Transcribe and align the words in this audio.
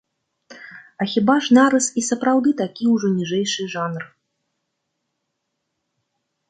А 1.03 1.07
хіба 1.13 1.35
ж 1.47 1.57
нарыс 1.57 1.89
і 2.03 2.05
сапраўды 2.09 2.49
такі 2.63 2.83
ўжо 2.95 3.07
ніжэйшы 3.21 3.69
жанр? 3.75 4.09